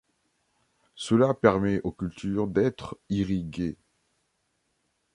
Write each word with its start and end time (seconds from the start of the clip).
Cela 0.95 1.35
permet 1.35 1.79
aux 1.83 1.91
cultures 1.91 2.47
d'être 2.47 2.97
irriguées. 3.11 3.77